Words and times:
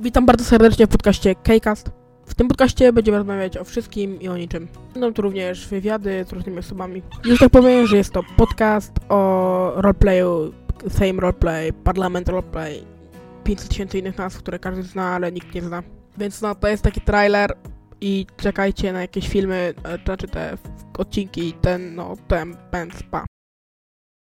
Witam 0.00 0.26
bardzo 0.26 0.44
serdecznie 0.44 0.86
w 0.86 0.88
podcaście 0.88 1.34
Kcast. 1.34 1.90
W 2.26 2.34
tym 2.34 2.48
podcaście 2.48 2.92
będziemy 2.92 3.18
rozmawiać 3.18 3.56
o 3.56 3.64
wszystkim 3.64 4.20
i 4.20 4.28
o 4.28 4.36
niczym. 4.36 4.68
Będą 4.94 5.12
tu 5.12 5.22
również 5.22 5.68
wywiady 5.68 6.24
z 6.28 6.32
różnymi 6.32 6.58
osobami. 6.58 7.02
Już 7.24 7.38
tak 7.38 7.50
powiem, 7.50 7.86
że 7.86 7.96
jest 7.96 8.12
to 8.12 8.22
podcast 8.36 8.92
o 9.08 9.72
roleplayu, 9.76 10.52
Same 10.88 11.12
Roleplay, 11.12 11.72
Parlament 11.72 12.28
Roleplay, 12.28 12.84
500 13.44 13.68
tysięcy 13.68 13.98
innych 13.98 14.18
nazw, 14.18 14.38
które 14.38 14.58
każdy 14.58 14.82
zna, 14.82 15.04
ale 15.04 15.32
nikt 15.32 15.54
nie 15.54 15.62
zna. 15.62 15.82
Więc 16.18 16.42
no, 16.42 16.54
to 16.54 16.68
jest 16.68 16.82
taki 16.82 17.00
trailer 17.00 17.56
i 18.00 18.26
czekajcie 18.36 18.92
na 18.92 19.00
jakieś 19.00 19.28
filmy, 19.28 19.74
e, 19.84 19.98
znaczy 20.04 20.28
te 20.28 20.58
odcinki, 20.98 21.52
ten, 21.52 21.94
no, 21.94 22.16
ten, 22.28 22.56
ten, 22.70 22.90
spa. 22.90 23.27